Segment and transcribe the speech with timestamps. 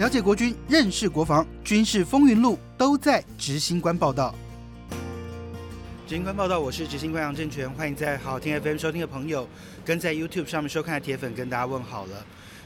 [0.00, 4.34] 了解国军，认识国防，军事风云录都在执行官报道。
[6.06, 9.46] 执行官报道，我是执行官杨正全，欢迎在好听 FM 收听的朋友，
[9.84, 12.24] 跟在 YouTube 上面收看的铁粉跟大家问好了。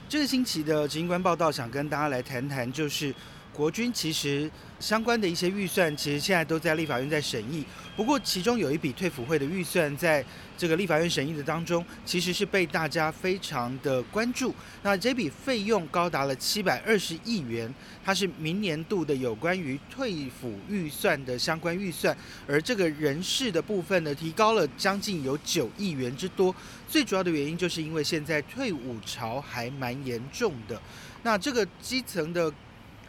[0.08, 3.12] 这个星期的执行官报道，想跟大家来谈谈，就是
[3.54, 4.50] 国军其实
[4.80, 7.64] 相关的一些预算，其实现在都在立法院在审议。
[7.96, 10.22] 不过，其中有一笔退辅会的预算，在
[10.58, 14.52] 这个立法院审议的当中，其实是被大家非常的关注。
[14.82, 17.72] 那这笔费用高达了七百二十亿元，
[18.04, 22.14] 它是明年度的有关于退辅预算的相关预算，
[22.48, 26.52] 而这个人事的部分呢，提高了将近有九亿元之多。
[26.88, 30.82] 最主要的原因，就是因为现在退伍潮还蛮严重的。
[31.22, 32.52] 那这个基层的。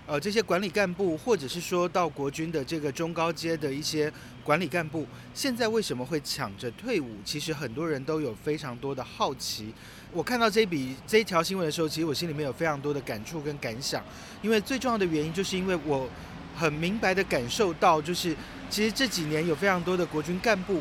[0.08, 4.12] 呃，这些管理干部，或者是说到国军的这个中高阶的一些
[4.44, 7.16] 管理干部，现在为什么会抢着退伍？
[7.26, 9.74] 其实很多人都有非常多的好奇。
[10.14, 14.04] 我看到这笔这一条新闻的时候，其实我心里面有非常多的感触跟感想。
[14.44, 16.08] 因为最重要的原因，就是因为我
[16.56, 18.36] 很明白的感受到，就是
[18.70, 20.80] 其实这几年有非常多的国军干部，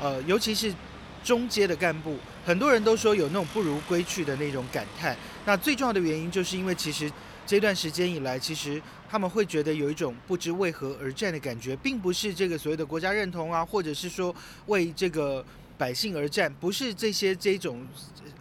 [0.00, 0.74] 呃，尤其是
[1.22, 2.16] 中阶的干部，
[2.46, 5.14] 很多人都说有那种不如归去的那种感叹。
[5.44, 7.12] 那最重要的原因，就是因为其实。
[7.44, 14.34] 这段时间以来，其实他们会觉得有一种不知为何而战的感觉，并不是这个所谓的国家认同啊，或者是说
[14.66, 15.44] 为这个
[15.76, 17.84] 百姓而战，不是这些这种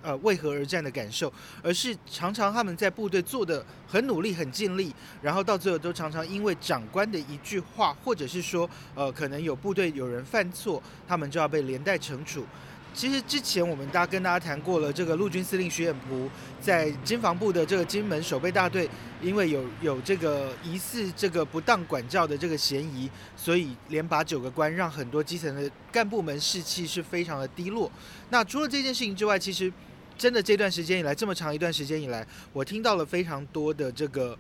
[0.02, 1.32] 呃为何而战的感受，
[1.64, 12.46] 而是常常他们在部队做的很努力、很尽力，然后到最后都常常因为长官的一句话，或者是说呃可能有部队有人犯错，他们就要被连带惩处。
[12.94, 18.90] 其实之前我们大家跟大家谈过了，这个陆军司令徐远璞在军防部的这个金门守备大队，
[19.22, 27.90] 因为有有这个疑似这个不当管教的这个嫌疑，所以连拔九个官，让很多基层的干部们士气是非常的低落。
[28.30, 29.72] 那除了这件事情之外，其实
[30.18, 34.38] 真的这段时间以来，这么长一段时间以来，我听到了非常多的这个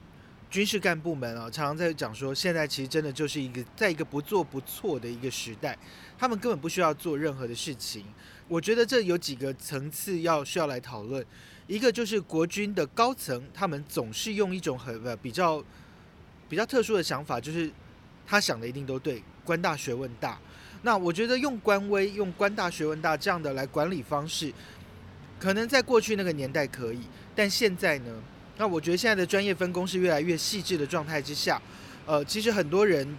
[0.52, 5.78] 军事干部们啊，常常在讲说，现在其实真的就是一个在一个不做不错的一个时代，
[6.20, 8.06] 他们根本不需要做任何的事情。
[8.50, 11.26] 我觉得这有几个层次要需要来讨论，
[11.68, 15.64] 一个就是国军的高层，他们总是用一种很呃比较
[16.50, 17.72] 比较特殊的想法，就是
[18.28, 20.38] 他想的一定都对，官大学问大。
[20.82, 24.52] 那我觉得用官威、用官大学问大这样的来管理方式，
[25.40, 27.00] 可能在过去那个年代可以，
[27.34, 28.22] 但现在呢？
[28.62, 31.60] 那我觉得现在的专业分工是越来越细致的状态之下，
[32.06, 33.18] 呃，其实很多人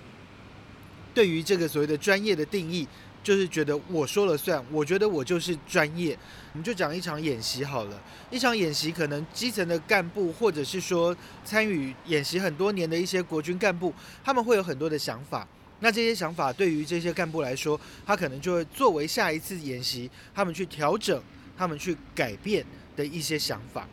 [1.13, 2.87] 对于这个所谓的专业的定义。
[3.25, 6.19] 就是觉得我说了算，我觉得我就是专业。
[6.53, 8.01] 我们就讲一场演习好了，
[8.31, 13.93] 一场演习可能基层的干部，或者是说参与演习很多年的一些国军干部，
[14.25, 15.47] 他们会有很多的想法。
[15.79, 21.21] 那这些想法对于这些干部来说，他可能就会作为下一次演习他们去调整、
[21.57, 22.65] 他们去改变
[22.97, 23.89] 的一些想法。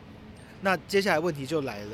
[0.62, 1.90] 那接下来问题就来了。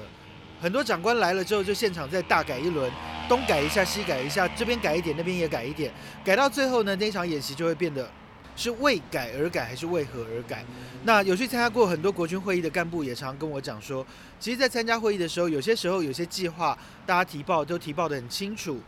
[0.58, 2.90] 很多长官来了之后，就现场再大改一轮，
[3.28, 5.92] 东改一下，西改一下，这边改一点，那边也改一点，
[6.24, 8.10] 改到最后呢，那场演习就会变得
[8.56, 10.64] 是为改而改，还是为何而改？
[11.04, 14.04] 那有去参加过很多国军会议的干部也常跟我讲说，
[14.40, 18.80] 其实，在参加会议的时候，有些时候有些计划大家提报都提报的很清楚，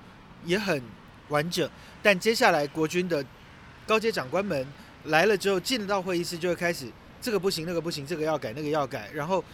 [0.46, 0.82] 也很
[1.28, 1.68] 完整，
[2.02, 3.22] 但接下来国军的
[3.86, 4.66] 高阶长官们
[5.04, 6.86] 来了之后，进到会议室就会开始
[7.20, 9.44] 这个不行，那个不行，这个要改，那个要改，然后。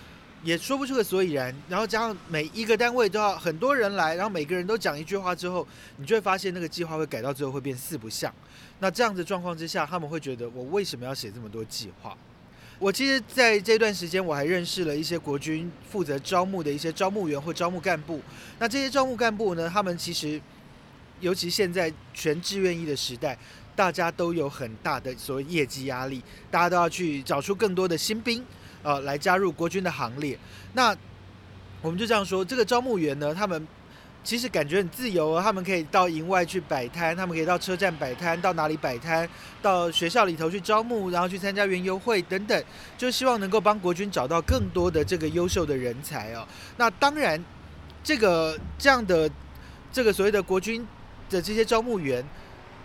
[0.45, 5.67] 也说不出个所以然，然后加上每一个单位都要很多人来，然后每个人都讲一句话之后，
[5.97, 8.33] 你就会发现那个计划会改到最后会变四不像。
[8.79, 12.15] 那这样子状况之下，他们会觉得我为什么要写这么多计划？
[12.79, 18.21] 我其实在这段时间我还认识了一些国军负责招募的一些招募员或招募干部。
[18.59, 20.39] 那这些招募干部呢，他们其实
[21.21, 23.39] 尤其现在全志愿役的时代，
[23.75, 28.45] 大家都有很大的所谓业绩压力，大家都要去找出更多的新兵。
[28.85, 30.39] 呃，来加入国军的行列。
[30.75, 30.97] 那
[31.83, 33.67] 我们就这样说，这个招募员呢，他们
[34.23, 39.29] 其实感觉很自由，他们可以到营外去摆摊，他们可以到车站摆摊，到哪里摆摊，
[39.61, 42.65] 到学校里头去招募，然后去参加园游会等等，
[42.97, 46.47] 就希望能够帮国军找到更多的这个优秀的人才哦。
[46.77, 47.43] 那当然，
[48.03, 49.31] 这个这样的
[49.93, 50.87] 这个所谓的国军
[51.29, 52.25] 的这些招募员，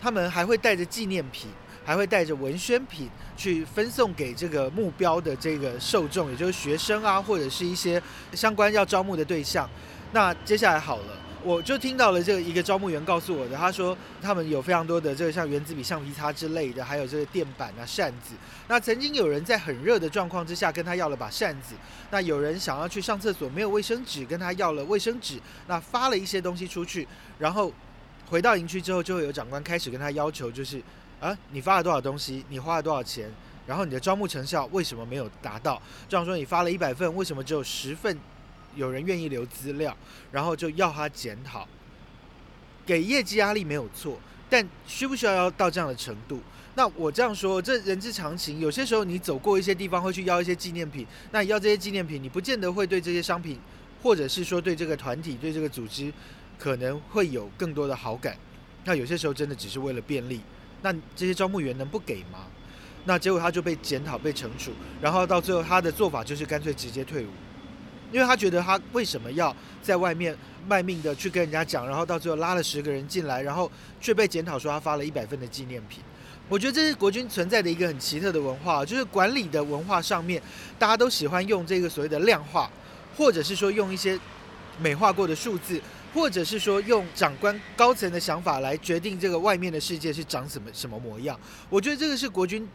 [0.01, 1.49] 他们还会带着纪念品。
[1.89, 7.99] 还会带着文宣品去分送给这个目标的这个受众，也就是学生啊，或者是一些
[8.33, 9.67] 相关要招募的对象。
[10.11, 18.35] 那接下来好了，我就听到了这个一个招募员告诉我的，他说他们有非常多的这个像原子笔、橡皮擦之类的，还有这个垫板啊、扇子。
[18.67, 21.73] 那曾经有人在很热的状况之下跟他要了把扇子，
[22.11, 27.07] 那有人想要去上厕所没有卫生纸，跟他要了卫生纸，那发了一些东西出去，
[27.39, 27.73] 然后
[28.27, 30.79] 回到营区之后，就会有长官开始跟他要求，就是。
[31.19, 32.45] 啊，你发了多少东西？
[32.49, 33.29] 你花了多少钱？
[33.67, 35.81] 然后你的招募成效为什么没有达到？
[36.07, 38.17] 这样说你发了一百份，为什么只有十份
[38.75, 39.95] 有人愿意留资料，
[40.31, 41.67] 然后就要他检讨，
[42.85, 44.17] 给业绩压力没有错，
[44.49, 46.41] 但需不需要要到这样的程度？
[46.75, 48.59] 那我这样说，这人之常情。
[48.59, 51.05] 有些时候你走过一些地方，会去要一些纪念品。
[51.31, 53.59] 那要这些纪念品，你不见得会对这些商品，
[54.01, 56.11] 或者是说对这个团体、对这个组织，
[56.57, 58.37] 可能会有更多的好感。
[58.85, 60.41] 那有些时候真的只是为了便利。
[60.81, 62.45] 那这些招募员能不给吗？
[63.05, 64.71] 那结果他就被检讨、被惩处，
[65.01, 67.29] 然后到最后他的做法就是干脆直接退伍，
[68.11, 70.37] 因为他觉得他为什么要在外面
[70.67, 73.71] 卖命的去跟人家讲，然后到最后拉了十个人进来，然后
[74.01, 76.03] 却被检讨说他发了一百份的纪念品。
[76.49, 80.41] 我觉得这是国军存在的一个很奇特的文化，就是管理的文化上面，
[80.77, 82.69] 大家都喜欢用这个所谓的量化，
[83.15, 84.19] 或者是说用一些
[84.79, 85.79] 美化过的数字，
[86.13, 91.39] 或者是说用长官高层的想法来决定这个外面的世界是长什么什么模样。
[91.69, 92.67] 我觉得这个是国军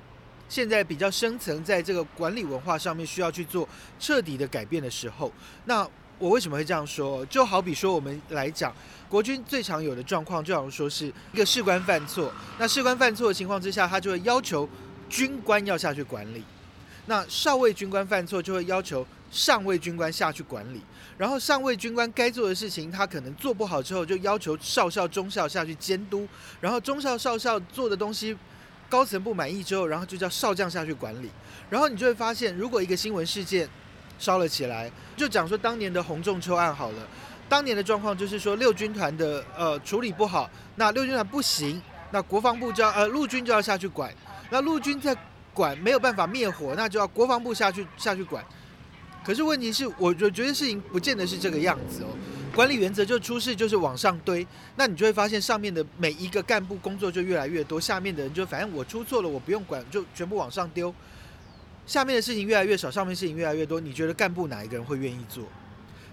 [0.48, 5.32] 现在比较深层在这个管理文化上面需要去做彻底的改变的时候。
[5.64, 5.88] 那
[6.18, 7.26] 我为什么会这样说？
[7.26, 8.74] 就好比说我们来讲。
[9.06, 14.68] 国军最常有的状况，就好像说是一个士官犯错，那士官犯错的情况之下，他就会要求
[15.08, 16.40] 军官要下去管理；
[17.06, 20.80] 那少尉军官犯错，就会要求上尉军官下去管理。
[21.18, 26.26] 然后上尉军官该做的事情，他可能做不好之后，就要求少校、中校下去监督。
[26.60, 28.36] 然后中校、少校做的东西，
[28.88, 31.30] 高层不满意之后，然后就叫少将下去管理。
[31.68, 33.68] 然后你就会发现，如果一个新闻事件
[34.18, 37.08] 烧了起来，就讲说当年的洪仲秋案好了。
[37.48, 44.12] 当年的状况就是说，六军团的呃处理不好，那六军团不行，那国防部就要呃陆军就要下去管，
[44.50, 45.16] 那陆军在
[45.52, 48.44] 管没有办法灭火，那就要国防部下去下去管。
[49.24, 52.08] 可是问题是，我我觉得事情不见得是这个样子哦。
[52.54, 60.94] 管理原则就出事就是往上堆，那你就会发现上面的每一个干部工作就越来越多，下面的人就反正我出错了，我不用管，就全部往上丢。
[61.86, 65.42] 下面的事情越来越少，上面事情越来越多，你觉得干部哪一个人会愿意做？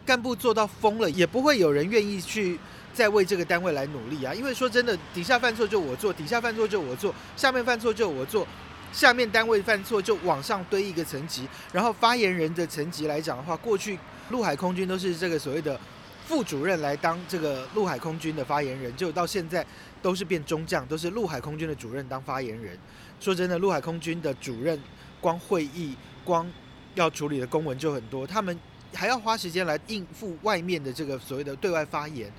[0.05, 2.57] 干部做到疯了，也不会有人愿意去
[2.91, 4.33] 再为这个单位来努力啊！
[4.33, 8.47] 因为说真的，底下犯错就我做，底下犯错就我做，下面犯错就我做，
[8.91, 11.47] 下面单位犯错就往上堆一个层级。
[11.71, 13.97] 然后发言人的层级来讲的话，过去
[14.29, 15.79] 陆海空军都是这个所谓的
[16.27, 19.65] 副主任来当这个陆海空军的发言人，就到现在
[20.01, 22.77] 都是变中将，都是陆海空军的主任当发言人。
[23.19, 24.79] 说真的，陆海空军的主任
[25.19, 26.49] 光会议、光
[26.95, 28.57] 要处理的公文就很多，他们。
[28.93, 32.29] 还要花时间来应付外面的这个所谓的对外发言，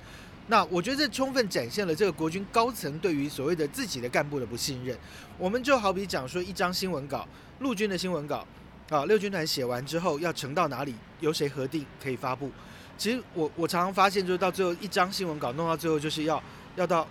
[0.47, 4.97] 那我觉得这充分展现了这个国军高层对于所谓的自己的干部的不信任。
[5.37, 7.27] 我们就好比讲说一张新闻稿，
[7.59, 8.45] 陆军的新闻稿
[8.89, 12.51] 啊，六军团写完之后要呈到哪里，由谁核定可以发布？
[12.97, 16.41] 其实我我常常发现，就是到最后一张新闻稿弄到最后，就是要
[16.75, 17.07] 要到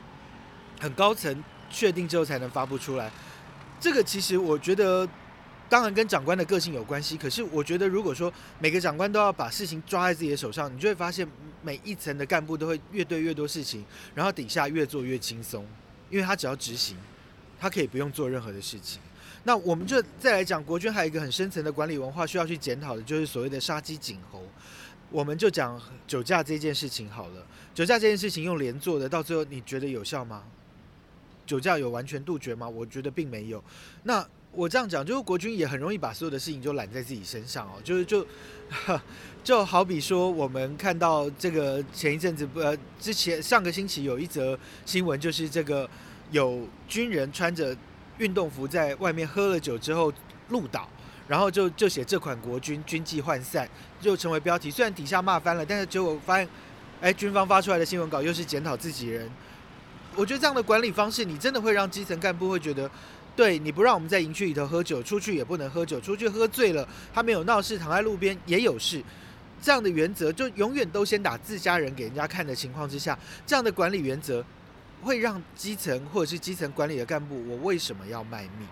[0.81, 3.11] 很高层确定之后才能发布出来。
[3.81, 5.09] 这个其实我觉得。
[5.69, 11.27] 当然跟长官的个性有关系，可是我觉得如果说每个长官都要把事情抓在自己的手上，你就会发现
[11.63, 15.65] 每一层的干部都会越对越多事情，然后底下越做越轻松，
[16.11, 16.97] 因为他只要执行，
[17.59, 19.01] 他可以不用做任何的事情。
[19.45, 24.43] 那我们就再来讲国军还有一个很深层的管理文化需要去检讨的，就是所谓的杀鸡儆猴。
[25.11, 30.45] 我们就讲酒驾这件事情好了，酒驾这件事情用连坐的，到最后你觉得有效吗？
[31.45, 32.69] 酒驾有完全杜绝吗？
[32.69, 33.63] 我觉得并没有。
[34.05, 38.27] 那我这样讲，就是国军也很容易把所有的事情就揽在自己身上哦，就是就
[39.43, 45.89] 就好比说，我们看到这个前一阵子，呃，之前上个星期有一则新闻，就是这个
[46.31, 47.75] 有军人穿着
[48.19, 50.13] 运动服在外面喝了酒之后
[50.51, 50.87] 路倒，
[51.27, 53.67] 然后就就写这款国军军纪涣散，
[54.03, 54.71] 就成为标题。
[54.71, 56.47] 虽然底下骂翻了，但是结果发现，
[57.01, 59.31] 哎，军方发出来的新闻稿又是检讨自己人。
[60.15, 62.91] 我觉得这样的管理方式，你真的会让基层干部会觉得。
[63.35, 69.03] 对，你不让我们在营区里头喝酒，出去也不能喝酒，出去喝醉了，他没有闹事，躺在路边也有事，
[69.61, 74.45] 这样的原则就永远都先打自家人给人家看的情况之下，这样的管理原则
[75.03, 78.69] 会让基层或者是基层管理的干部，我为什么要卖命？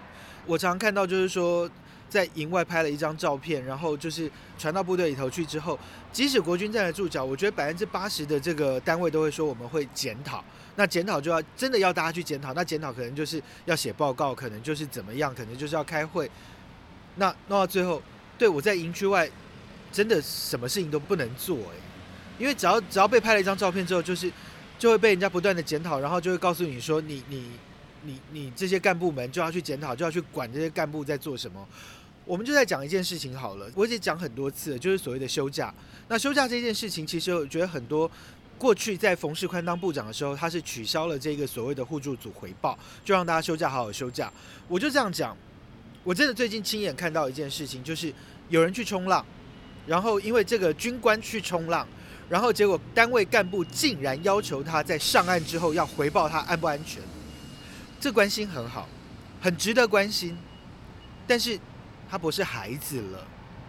[0.47, 1.69] 我常常看到就是说。
[2.11, 5.79] 在营外拍了一张照片，然后就是传到部队里头去之后，
[6.13, 10.45] 即使国军站在驻脚，我觉得百分之八十的这个单位都会说我们会检讨。
[10.77, 16.31] 那检讨就要真的要大家去检讨，那检讨可能就是要写报告，可能就是怎么样，可能就是要开会。
[17.17, 18.03] 那弄到最后，
[18.39, 19.29] 对我在营区外
[19.93, 21.77] 真的什么事情都不能做诶，
[22.39, 24.33] 因为只要只要被拍了一张照片之后，就是
[24.79, 27.51] 就会被人家不断的检讨，然后就会告诉你说你你
[28.03, 31.69] 你你这些干部们就要去检讨，就要去管这些干部在做什么。
[32.31, 35.75] 我们就在讲一件事情好了，我已经讲很多次了，就是所谓的休假。
[36.07, 38.09] 那休假这件事情，其实我觉得很多
[38.57, 44.33] 过去在冯世宽当部长的时候，他是取消了这个所谓的互助组回报，就让大家休假好好休假。
[44.69, 45.37] 我就这样讲，
[46.05, 48.15] 我真的最近亲眼看到一件事情，就是
[48.49, 49.27] 有人去冲浪，
[49.85, 51.85] 然后因为这个军官去冲浪，
[52.29, 57.03] 然后结果单位干部竟然要求他在上岸之后要回报他安不安全，
[57.99, 58.89] 这关心很好，
[59.41, 60.39] 很值得关心，
[61.27, 61.59] 但是
[62.11, 63.25] 他不是孩子了，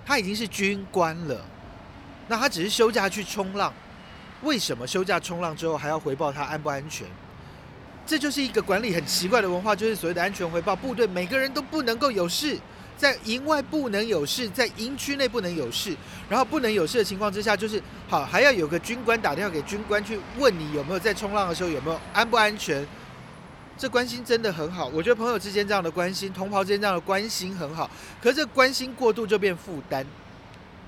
[0.05, 1.39] 他已经是军官了，
[2.27, 3.71] 那他只是休假去冲浪，
[4.41, 7.05] 为什么休假冲浪之后还要回报他安不安全？
[8.05, 12.57] 这就是一个管理很奇怪的文化，就是所谓的安全回报，部队每个人都不能够有事。
[12.97, 15.95] 在营外不能有事，在营区内不能有事，
[16.29, 22.85] 然后不能有事的情况之下，就是好还要有个军官打电话给军官去问你有没有在冲浪的时候有没有安不安全。
[23.81, 27.89] 这关心真的很好，我觉得朋友之间这样的关心，同袍之间这样的关心很好。
[28.21, 30.05] 可是这关心过度就变负担，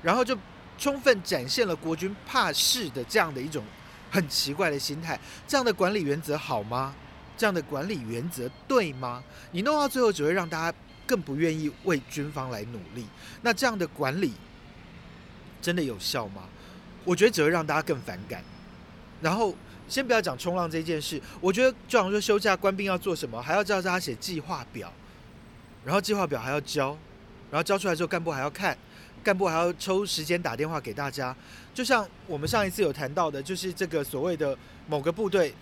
[0.03, 0.38] 然后就
[0.77, 3.63] 充分展现了国军怕事的这样的一种
[4.12, 5.19] 很奇怪的心态。
[5.47, 6.93] 这样的管理原则好吗？
[7.35, 9.23] 这样的管理原则对吗？
[9.50, 10.77] 你弄到最后只会让大家。
[11.05, 13.05] 更不愿意为军方来努力，
[13.41, 14.31] 那这样的管理
[15.62, 16.43] 真的有效吗？
[17.03, 18.41] 我觉得只会让大家更反感。
[19.21, 19.53] 然后
[19.87, 24.91] 先不要讲冲浪这件事，我觉得就好像说休假官兵要做什么，还要叫大家写计划表，
[25.85, 26.97] 然后计划表还要交，
[27.51, 28.77] 然后交出来之后干部还要看，
[29.23, 31.35] 干部还要抽时间打电话给大家。
[31.73, 35.53] 就像我们上一次有谈到的，就是这个所谓的某个部队，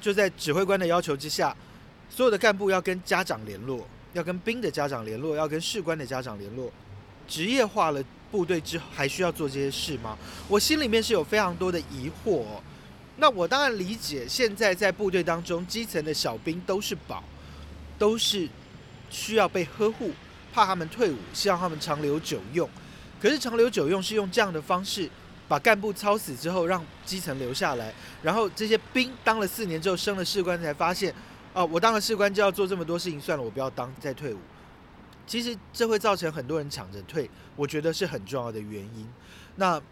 [0.00, 1.56] 就在指挥官的要求之下，
[2.08, 3.86] 所有的干部要跟家长联络。
[4.12, 6.68] 要跟兵的家长联络，要跟士官的家长联络，
[7.28, 10.18] 职业化了部队之后还需要做这些事吗？
[10.48, 12.42] 我心里面是有非常多的疑惑。
[13.20, 17.22] 那我当然理解，现在在部队当中，基层的小兵都是宝，
[17.98, 18.48] 都是
[19.10, 20.10] 需要被呵护，
[20.54, 22.68] 怕他们退伍，希望他们长留久用。
[23.20, 25.08] 可是长留久用是用这样的方式，
[25.46, 31.14] 把干部操死之后，让基层留下来，然后这些兵当了四年之后升了士官，才发现。
[31.52, 34.38] 哦，我当了士官就要做这么多事情，算了，我不要当，再退伍。
[35.26, 39.06] 其实这会造成很多人抢着退，我觉得是很重要的原因。
[39.56, 39.82] 那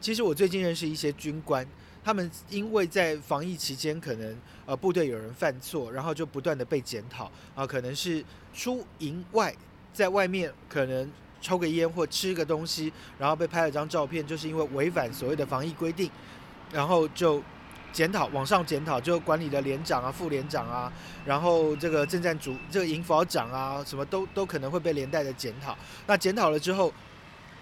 [0.00, 1.66] 其实我最近认识一些军官，
[2.04, 4.36] 他们因为在防疫期间，可能
[4.66, 8.24] 呃部队有人犯错，然后就不断的被检讨啊，可能是
[8.54, 9.54] 出营外，
[9.92, 16.10] 在外面可能抽个烟或吃个东西，然后被拍了张照片，就是因为违反所谓的防疫规定，
[16.72, 17.42] 然后就。
[17.90, 20.92] 检讨，往上检讨，就管理的连长啊、副连长啊，
[21.24, 25.76] 然后这个政战组、这个营副长啊，什么都都可能会被连带的检讨。
[26.06, 26.92] 那检讨了之后，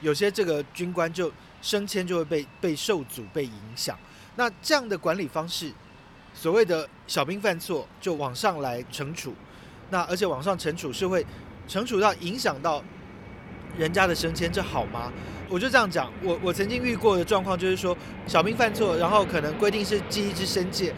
[0.00, 3.96] 有些这个军官就升迁就会被被受阻、被影响。
[4.36, 5.72] 那这样的管理方式，
[6.32, 9.34] 所谓的小兵犯错就往上来惩处，
[9.90, 11.24] 那而且往上惩处是会
[11.66, 12.82] 惩处到影响到
[13.76, 15.12] 人家的升迁，这好吗？
[15.48, 20.92] 我就这样讲，我我曾经遇过的状况就是说，小兵犯错，然后可能规定是记一支申诫，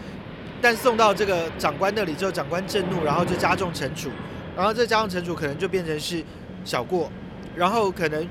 [0.63, 4.11] 但送到这个长官那里之后，长官震怒，然后就加重惩处，
[4.57, 6.25] 然后这加重惩处可能就变成是
[6.65, 7.13] 小过，
[7.55, 8.27] 然后可能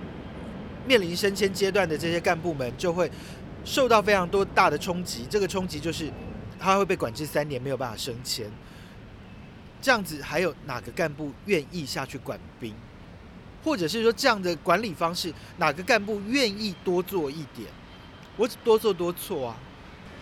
[0.87, 3.11] 面临升迁阶段的这些干部们就会
[3.67, 6.09] 受到非常多大的冲击，这个冲击就是
[6.57, 8.49] 他会被管制三年，没有办法升迁，
[9.81, 12.73] 这样子还有哪个干部愿意下去管兵？
[13.65, 17.67] 或者是说这样的管理方式，哪个干部愿意多做一点？
[18.37, 19.57] 我多做多错啊！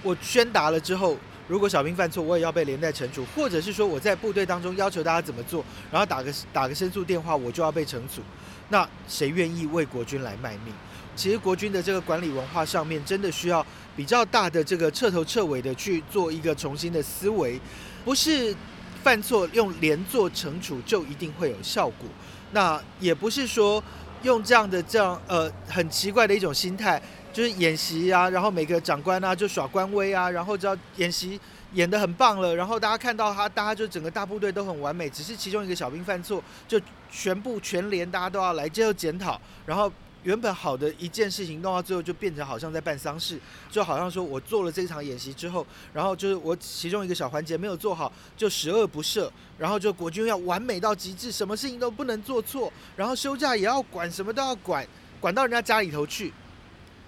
[0.01, 1.15] 我宣达了之后，
[1.47, 8.23] 如果小兵犯错，我也要被连带惩处；或者是说我在部队当中要求大家怎么做，然后打个打个申诉电话，我就要被惩处。
[8.69, 10.73] 那谁愿意为国军来卖命？
[11.15, 17.59] 其实国军的这个管理文化上面，真的需要比较大的这个彻头彻尾的去做一个重新的思维，
[18.03, 18.53] 不是
[19.01, 22.07] 犯错用连坐惩处就一定会有效果。
[22.51, 23.81] 那也不是说
[24.23, 31.39] 用这样的这样呃很奇怪的一种心态，就是演习啊，然后每个长官啊就耍官威啊，然后只要演习
[31.73, 36.79] 演得很棒了，然后大家看到他，大家就整个大部队都很完美，只是其中一个小兵犯错，就
[37.09, 39.91] 全部全连大家都要来接受检讨，然后。
[40.25, 43.39] 原本好的一件事情弄到最后就变成好像在办丧事，
[43.69, 49.29] 就好像说我做了这场演习之后，然后就是我其中一个小环节没有做好，就十恶不赦，
[49.59, 54.85] 然后就国军要完美到极致，什么事情都不能做错，然后休假也要管，什么都要管，
[55.19, 56.33] 管到人家家里头去。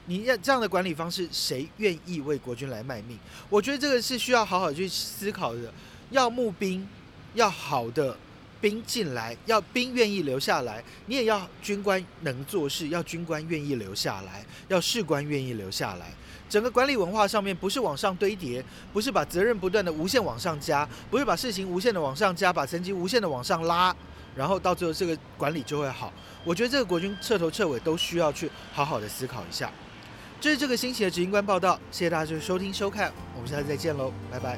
[0.05, 3.17] 你要这样的管理方式，谁愿意为国军来卖命？
[3.49, 5.73] 我觉得这个是需要好好去思考的。
[6.11, 6.87] 要募兵，
[7.33, 8.17] 要好的。
[8.61, 16.07] 兵进来，要兵愿意留下来，你也要军官能做事，要军官愿意留下来，要士官愿意留下来。
[16.49, 23.93] 整个管理文化上面不是往上堆叠，不是把责任不断的无限往上加，不是把事情无限的往上加，把成绩无限的往上拉，
[24.33, 26.11] 然后到最后这个管理就会好。
[26.45, 29.69] 我觉得这个国军彻头彻尾都需要去好好的思考一下。
[30.39, 34.57] 这是这个星期的执行官报道，谢谢大家收听收看，我们下次再见喽，拜拜。